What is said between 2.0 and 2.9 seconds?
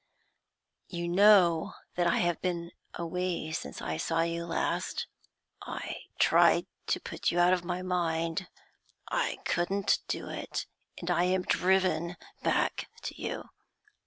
I have been